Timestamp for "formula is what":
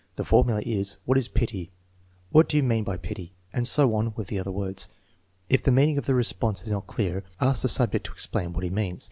0.23-1.19